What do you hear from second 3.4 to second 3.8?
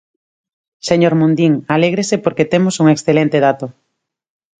dato.